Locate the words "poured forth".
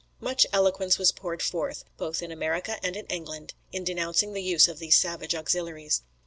1.11-1.83